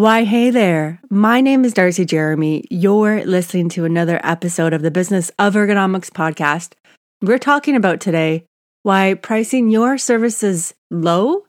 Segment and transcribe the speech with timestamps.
[0.00, 0.98] Why, hey there.
[1.10, 2.64] My name is Darcy Jeremy.
[2.70, 6.72] You're listening to another episode of the Business of Ergonomics podcast.
[7.20, 8.46] We're talking about today
[8.82, 11.44] why pricing your services low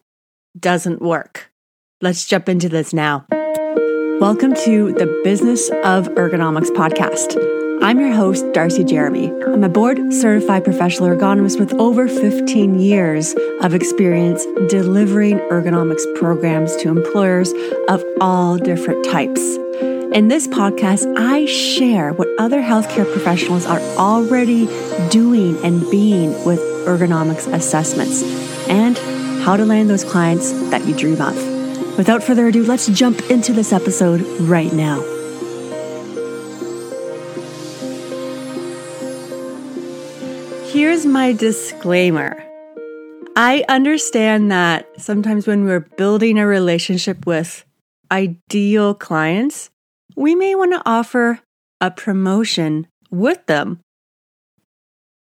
[0.59, 1.49] doesn't work.
[2.01, 3.25] Let's jump into this now.
[4.19, 7.60] Welcome to the Business of Ergonomics podcast.
[7.83, 9.33] I'm your host, Darcy Jeremy.
[9.43, 16.75] I'm a board certified professional ergonomist with over 15 years of experience delivering ergonomics programs
[16.77, 17.51] to employers
[17.87, 19.41] of all different types.
[20.13, 24.67] In this podcast, I share what other healthcare professionals are already
[25.09, 28.21] doing and being with ergonomics assessments
[28.69, 28.95] and
[29.43, 31.35] how to land those clients that you dream of.
[31.97, 35.20] Without further ado, let's jump into this episode right now.
[40.71, 42.41] Here's my disclaimer.
[43.35, 47.65] I understand that sometimes when we're building a relationship with
[48.09, 49.69] ideal clients,
[50.15, 51.41] we may want to offer
[51.81, 53.81] a promotion with them.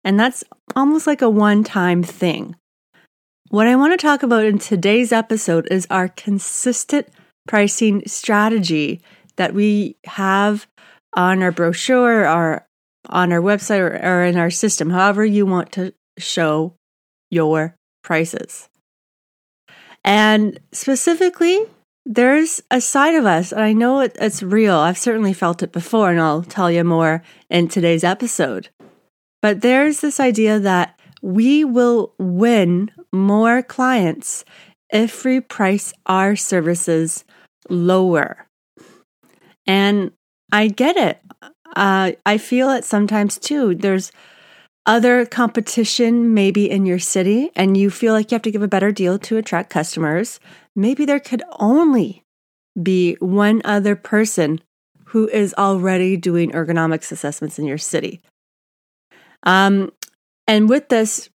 [0.04, 0.44] And that's
[0.76, 2.56] almost like a one time thing.
[3.50, 7.08] What I want to talk about in today's episode is our consistent
[7.48, 9.02] pricing strategy
[9.38, 10.68] that we have
[11.16, 12.68] on our brochure, our
[13.10, 16.76] on our website or, or in our system, however you want to show
[17.30, 18.70] your prices.
[20.04, 21.66] And specifically,
[22.06, 24.78] there's a side of us, and I know it, it's real.
[24.78, 28.70] I've certainly felt it before, and I'll tell you more in today's episode.
[29.42, 34.46] But there's this idea that we will win more clients
[34.92, 37.26] if we price our services
[37.70, 38.48] lower.
[39.68, 40.12] And
[40.52, 41.20] I get it.
[41.76, 43.76] Uh, I feel it sometimes too.
[43.76, 44.12] There's
[44.86, 48.68] other competition maybe in your city, and you feel like you have to give a
[48.68, 50.40] better deal to attract customers.
[50.76, 52.24] Maybe there could only
[52.82, 54.62] be one other person
[55.06, 58.22] who is already doing ergonomics assessments in your city.
[59.44, 59.92] Um,
[60.48, 61.30] and with this,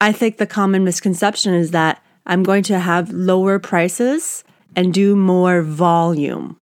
[0.00, 4.44] I think the common misconception is that I'm going to have lower prices
[4.74, 6.56] and do more volume.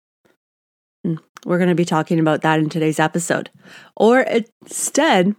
[1.45, 3.49] We're going to be talking about that in today's episode.
[3.95, 5.35] Or instead,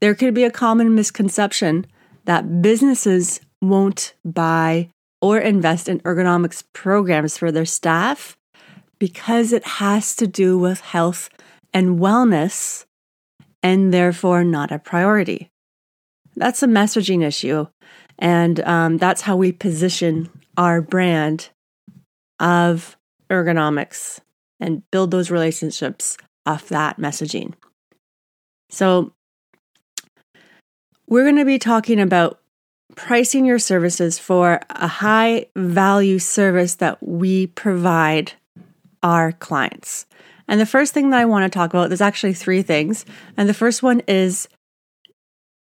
[0.00, 1.86] there could be a common misconception
[2.24, 4.90] that businesses won't buy
[5.22, 8.36] or invest in ergonomics programs for their staff
[8.98, 11.30] because it has to do with health
[11.72, 12.84] and wellness
[13.62, 15.48] and therefore not a priority.
[16.36, 17.66] That's a messaging issue.
[18.18, 21.48] And um, that's how we position our brand
[22.38, 22.96] of
[23.30, 24.20] ergonomics
[24.64, 26.16] and build those relationships
[26.46, 27.52] off that messaging.
[28.70, 29.12] So,
[31.06, 32.40] we're going to be talking about
[32.96, 38.32] pricing your services for a high value service that we provide
[39.02, 40.06] our clients.
[40.48, 43.04] And the first thing that I want to talk about, there's actually three things.
[43.36, 44.48] And the first one is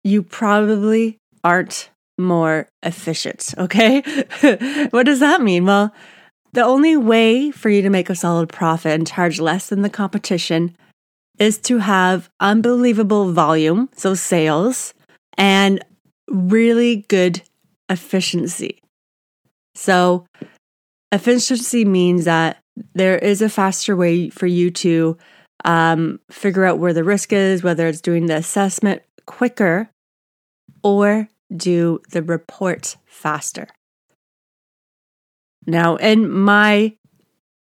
[0.03, 3.53] you probably aren't more efficient.
[3.57, 4.01] Okay.
[4.91, 5.65] what does that mean?
[5.65, 5.93] Well,
[6.53, 9.89] the only way for you to make a solid profit and charge less than the
[9.89, 10.75] competition
[11.39, 14.93] is to have unbelievable volume, so sales,
[15.37, 15.83] and
[16.29, 17.41] really good
[17.89, 18.81] efficiency.
[19.75, 20.25] So,
[21.11, 22.57] efficiency means that
[22.93, 25.17] there is a faster way for you to
[25.65, 29.89] um, figure out where the risk is, whether it's doing the assessment quicker
[30.83, 33.67] or do the report faster.
[35.67, 36.95] Now, in my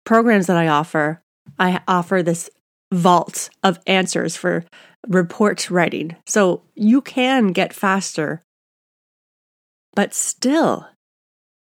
[0.04, 1.22] programs that I offer,
[1.58, 2.50] I offer this
[2.92, 4.64] vault of answers for
[5.08, 6.16] report writing.
[6.26, 8.42] So you can get faster.
[9.94, 10.88] But still,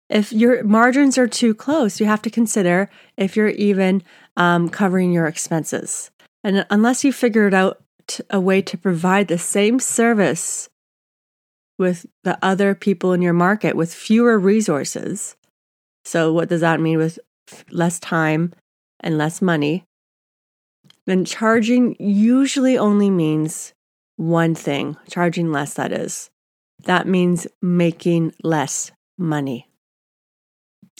[0.09, 4.03] if your margins are too close, you have to consider if you're even
[4.37, 6.11] um, covering your expenses.
[6.43, 7.81] And unless you figured out
[8.29, 10.69] a way to provide the same service
[11.77, 15.35] with the other people in your market with fewer resources,
[16.07, 17.19] so, what does that mean with
[17.69, 18.53] less time
[19.01, 19.83] and less money?
[21.05, 23.73] Then charging usually only means
[24.15, 26.29] one thing charging less, that is.
[26.85, 29.67] That means making less money.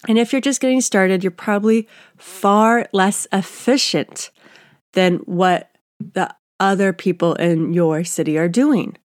[0.09, 1.88] And if you're just getting started, you're probably
[2.18, 4.30] far less efficient
[4.92, 5.71] than what
[6.01, 8.98] the other people in your city are doing.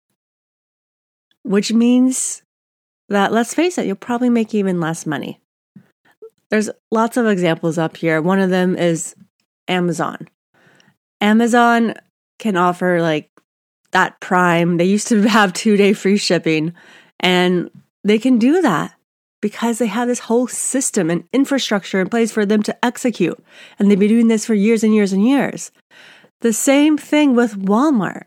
[1.44, 2.42] Which means
[3.07, 5.38] that, let's face it, you'll probably make even less money.
[6.51, 8.21] There's lots of examples up here.
[8.21, 9.15] One of them is
[9.68, 10.27] Amazon.
[11.21, 11.95] Amazon
[12.38, 13.31] can offer like
[13.92, 14.77] that Prime.
[14.77, 16.74] They used to have two day free shipping,
[17.19, 17.71] and
[18.03, 18.94] they can do that.
[19.42, 23.44] because they have this whole system and infrastructure in place for them to execute.
[23.80, 25.71] And they've been doing this for years and years and years.
[26.42, 28.25] The same thing with Walmart.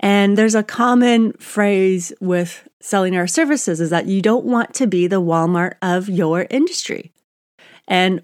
[0.00, 4.86] And there's a common phrase with selling our services is that you don't want to
[4.86, 7.13] be the Walmart of your industry.
[7.88, 8.22] And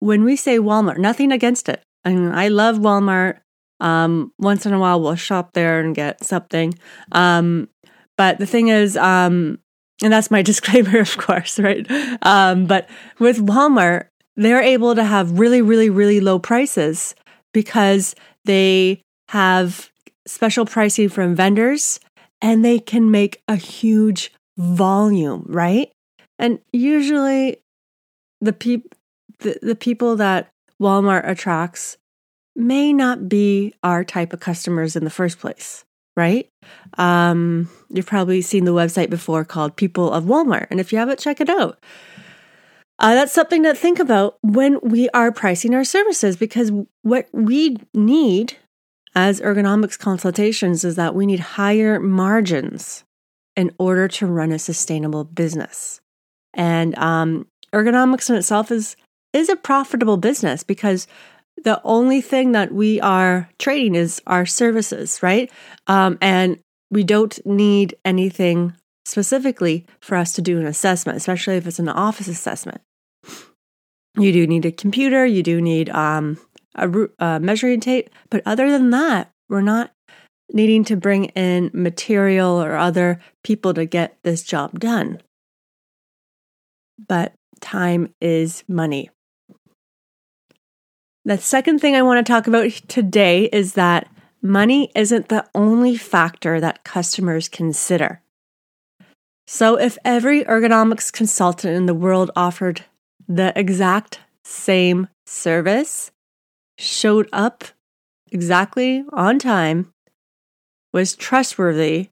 [0.00, 1.82] when we say Walmart, nothing against it.
[2.04, 3.38] I mean, I love Walmart.
[3.80, 6.74] Um, once in a while, we'll shop there and get something.
[7.12, 7.68] Um,
[8.16, 9.58] but the thing is, um,
[10.02, 11.86] and that's my disclaimer, of course, right?
[12.22, 12.88] Um, but
[13.18, 14.06] with Walmart,
[14.36, 17.14] they're able to have really, really, really low prices
[17.52, 18.14] because
[18.44, 19.90] they have
[20.26, 22.00] special pricing from vendors
[22.40, 25.90] and they can make a huge volume, right?
[26.38, 27.58] And usually
[28.40, 28.90] the people
[29.42, 30.50] the, the people that
[30.80, 31.98] Walmart attracts
[32.54, 35.84] may not be our type of customers in the first place,
[36.16, 36.48] right?
[36.98, 40.66] Um, you've probably seen the website before called People of Walmart.
[40.70, 41.82] And if you haven't, check it out.
[42.98, 46.70] Uh, that's something to think about when we are pricing our services because
[47.02, 48.56] what we need
[49.14, 53.04] as ergonomics consultations is that we need higher margins
[53.56, 56.00] in order to run a sustainable business.
[56.54, 58.96] And um, ergonomics in itself is
[59.32, 61.06] is a profitable business because
[61.64, 65.50] the only thing that we are trading is our services, right?
[65.86, 66.58] Um, and
[66.90, 68.74] we don't need anything
[69.04, 72.80] specifically for us to do an assessment, especially if it's an office assessment.
[74.18, 76.38] You do need a computer, you do need um,
[76.74, 79.92] a, a measuring tape, but other than that, we're not
[80.52, 85.20] needing to bring in material or other people to get this job done.
[87.08, 89.10] But time is money.
[91.24, 94.08] The second thing I want to talk about today is that
[94.42, 98.20] money isn't the only factor that customers consider.
[99.46, 102.84] So, if every ergonomics consultant in the world offered
[103.28, 106.10] the exact same service,
[106.76, 107.64] showed up
[108.32, 109.92] exactly on time,
[110.92, 112.08] was trustworthy,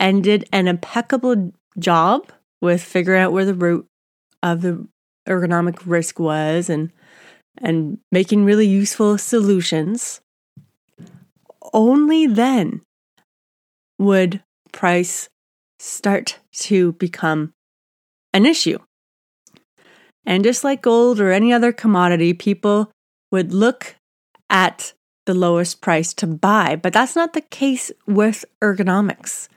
[0.00, 3.86] and did an impeccable job with figuring out where the root
[4.42, 4.88] of the
[5.28, 6.90] ergonomic risk was and
[7.60, 10.20] and making really useful solutions,
[11.72, 12.80] only then
[13.98, 14.42] would
[14.72, 15.28] price
[15.78, 17.52] start to become
[18.32, 18.78] an issue.
[20.24, 22.90] And just like gold or any other commodity, people
[23.30, 23.96] would look
[24.48, 24.92] at
[25.26, 26.76] the lowest price to buy.
[26.76, 29.48] But that's not the case with ergonomics.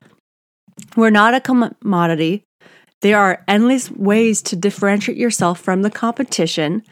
[0.95, 2.43] We're not a commodity.
[3.01, 6.83] There are endless ways to differentiate yourself from the competition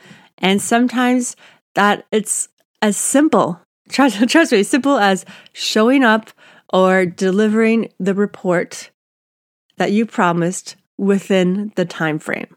[0.41, 1.35] and sometimes
[1.75, 2.49] that it's
[2.81, 6.31] as simple, trust, trust me, simple as showing up
[6.73, 8.91] or delivering the report
[9.77, 12.55] that you promised within the time frame.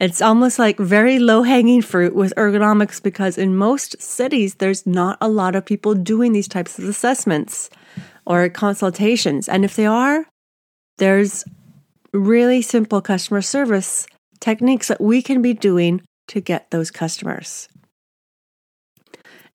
[0.00, 5.18] It's almost like very low hanging fruit with ergonomics because in most cities, there's not
[5.20, 7.70] a lot of people doing these types of assessments
[8.26, 9.48] or consultations.
[9.48, 10.26] And if they are,
[10.98, 11.44] there's
[12.12, 14.06] really simple customer service
[14.40, 17.68] techniques that we can be doing to get those customers.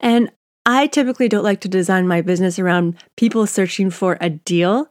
[0.00, 0.30] And
[0.64, 4.88] I typically don't like to design my business around people searching for a deal.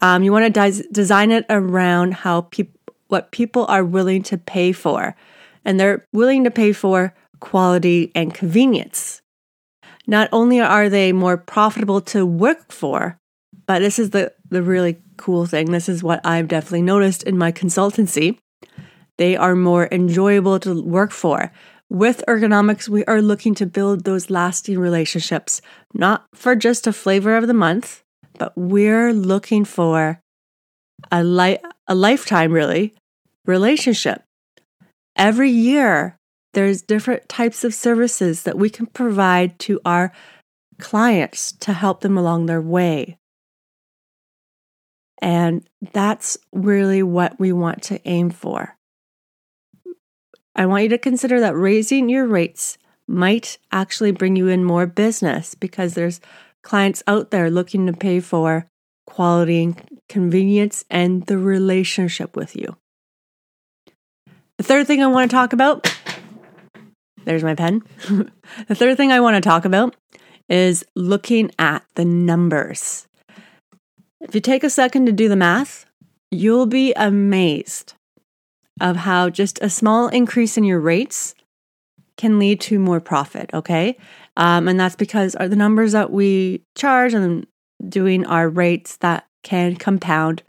[0.00, 2.74] Um, you want to des- design it around how people
[3.08, 5.16] what people are willing to pay for,
[5.64, 9.20] and they're willing to pay for quality and convenience.
[10.06, 13.18] Not only are they more profitable to work for,
[13.66, 15.70] but this is the the really cool thing.
[15.70, 18.38] This is what I've definitely noticed in my consultancy.
[19.20, 21.52] They are more enjoyable to work for.
[21.90, 25.60] With ergonomics, we are looking to build those lasting relationships,
[25.92, 28.02] not for just a flavor of the month,
[28.38, 30.22] but we're looking for
[31.12, 32.94] a, li- a lifetime, really,
[33.44, 34.22] relationship.
[35.16, 36.16] Every year,
[36.54, 40.12] there's different types of services that we can provide to our
[40.78, 43.18] clients to help them along their way.
[45.20, 48.78] And that's really what we want to aim for.
[50.54, 54.86] I want you to consider that raising your rates might actually bring you in more
[54.86, 56.20] business because there's
[56.62, 58.68] clients out there looking to pay for
[59.06, 62.76] quality and convenience and the relationship with you.
[64.58, 65.92] The third thing I want to talk about
[67.24, 67.82] there's my pen.
[68.68, 69.94] the third thing I want to talk about
[70.48, 73.06] is looking at the numbers.
[74.20, 75.86] If you take a second to do the math,
[76.30, 77.94] you'll be amazed
[78.80, 81.34] of how just a small increase in your rates
[82.16, 83.96] can lead to more profit, okay?
[84.36, 87.46] Um, and that's because the numbers that we charge and
[87.88, 90.42] doing our rates that can compound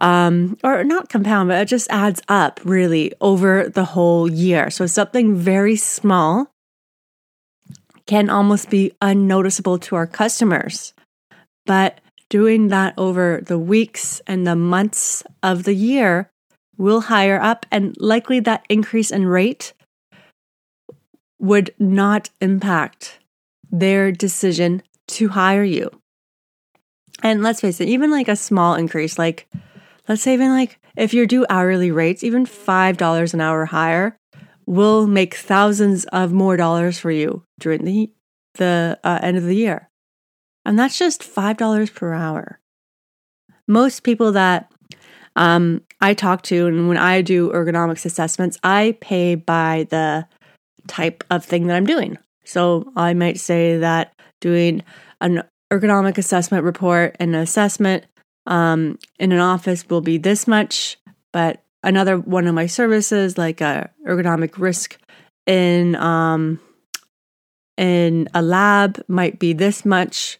[0.00, 4.70] um, or not compound, but it just adds up really over the whole year.
[4.70, 6.50] So something very small
[8.06, 10.94] can almost be unnoticeable to our customers.
[11.66, 12.00] But
[12.30, 16.30] doing that over the weeks and the months of the year
[16.80, 19.74] will hire up, and likely that increase in rate
[21.38, 23.18] would not impact
[23.70, 25.90] their decision to hire you.
[27.22, 29.46] And let's face it, even like a small increase, like
[30.08, 34.16] let's say even like if you do hourly rates, even $5 an hour higher
[34.64, 38.10] will make thousands of more dollars for you during the
[38.54, 39.90] the uh, end of the year.
[40.64, 42.58] And that's just $5 per hour.
[43.68, 44.72] Most people that
[45.36, 50.26] um, I talk to, and when I do ergonomics assessments, I pay by the
[50.86, 52.18] type of thing that I'm doing.
[52.44, 54.82] So I might say that doing
[55.20, 58.04] an ergonomic assessment report and an assessment
[58.46, 60.96] um, in an office will be this much,
[61.32, 64.98] but another one of my services, like a ergonomic risk
[65.46, 66.58] in um,
[67.76, 70.38] in a lab, might be this much,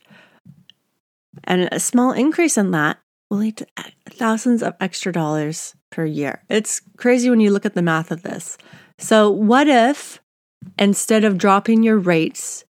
[1.45, 2.99] and a small increase in that
[3.30, 3.66] will lead to
[4.10, 6.42] thousands of extra dollars per year.
[6.50, 8.58] It's crazy when you look at the math of this.
[8.99, 10.20] So, what if
[10.78, 12.64] instead of dropping your rates,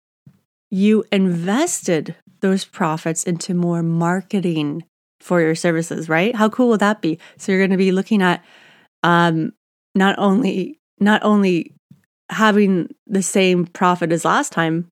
[0.71, 4.85] you invested those profits into more marketing
[5.21, 6.35] for your services, right?
[6.35, 7.19] How cool would that be?
[7.37, 8.45] So you're going to be looking at
[9.03, 9.53] um,
[9.95, 11.75] not only not only
[12.31, 14.89] having the same profit as last time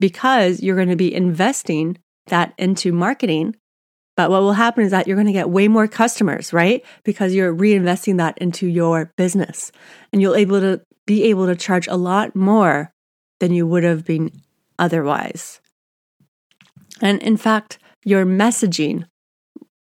[0.00, 1.98] because you're going to be investing
[2.28, 3.56] that into marketing.
[4.18, 6.84] But what will happen is that you're going to get way more customers, right?
[7.04, 9.70] Because you're reinvesting that into your business
[10.12, 12.92] and you'll able to be able to charge a lot more
[13.38, 14.32] than you would have been
[14.76, 15.60] otherwise.
[17.00, 19.04] And in fact, your messaging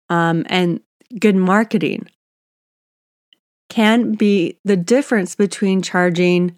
[0.09, 0.79] um, and
[1.19, 2.07] good marketing
[3.69, 6.57] can be the difference between charging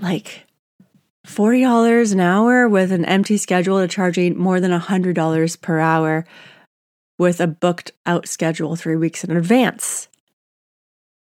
[0.00, 0.46] like
[1.26, 6.24] $40 an hour with an empty schedule to charging more than $100 per hour
[7.18, 10.08] with a booked out schedule three weeks in advance.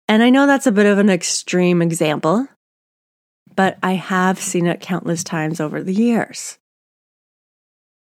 [0.09, 2.47] And I know that's a bit of an extreme example,
[3.55, 6.59] but I have seen it countless times over the years.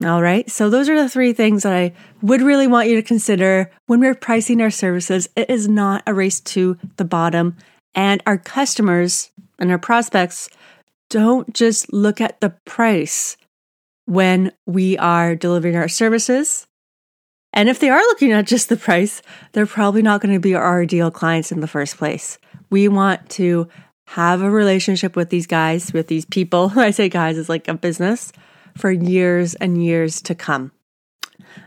[0.06, 0.48] All right.
[0.50, 4.00] So, those are the three things that I would really want you to consider when
[4.00, 5.28] we're pricing our services.
[5.36, 7.56] It is not a race to the bottom,
[7.96, 10.50] and our customers and our prospects
[11.10, 13.38] don't just look at the price
[14.06, 16.67] when we are delivering our services.
[17.54, 19.22] And if they are looking at just the price,
[19.54, 22.38] they're probably not going to be our ideal clients in the first place.
[22.70, 23.68] We want to
[24.08, 26.72] have a relationship with these guys, with these people.
[26.76, 28.32] I say guys is like a business
[28.76, 30.72] for years and years to come.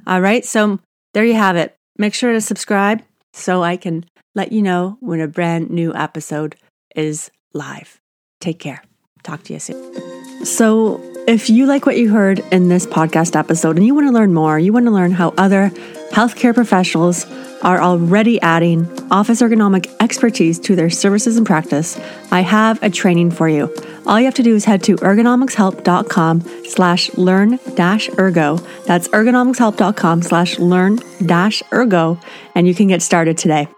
[0.06, 0.78] All right, so
[1.14, 1.76] there you have it.
[1.98, 6.56] Make sure to subscribe so I can let you know when a brand new episode
[6.94, 8.00] is live.
[8.40, 8.82] Take care.
[9.22, 10.44] Talk to you soon.
[10.44, 10.98] So,
[11.30, 14.34] if you like what you heard in this podcast episode and you want to learn
[14.34, 15.70] more, you want to learn how other
[16.10, 17.24] healthcare professionals
[17.62, 21.96] are already adding office ergonomic expertise to their services and practice,
[22.32, 23.72] I have a training for you.
[24.06, 28.56] All you have to do is head to ergonomicshelp.com slash learn dash ergo.
[28.86, 32.18] That's ergonomicshelp.com slash learn dash ergo,
[32.56, 33.68] and you can get started today.